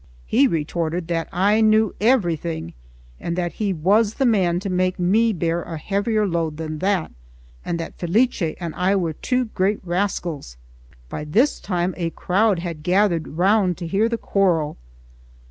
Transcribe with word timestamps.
He 0.25 0.47
retorted 0.47 1.07
that 1.09 1.29
I 1.31 1.61
knew 1.61 1.93
everything, 2.01 2.73
and 3.19 3.35
that 3.35 3.51
he 3.61 3.71
was 3.71 4.15
the 4.15 4.25
man 4.25 4.59
to 4.61 4.67
make 4.71 4.97
me 4.97 5.31
bear 5.31 5.61
a 5.61 5.77
heavier 5.77 6.25
load 6.25 6.57
than 6.57 6.79
that, 6.79 7.11
and 7.63 7.79
that 7.79 7.99
Felice 7.99 8.57
and 8.59 8.73
I 8.73 8.95
were 8.95 9.13
two 9.13 9.45
great 9.53 9.79
rascals. 9.85 10.57
By 11.07 11.23
this 11.23 11.59
time 11.59 11.93
a 11.97 12.09
crowd 12.09 12.57
had 12.57 12.81
gathered 12.81 13.27
round 13.37 13.77
to 13.77 13.85
hear 13.85 14.09
the 14.09 14.17
quarrel. 14.17 14.75